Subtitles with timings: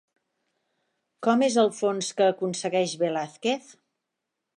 [1.27, 3.69] Com és el fons que aconsegueix Velázquez?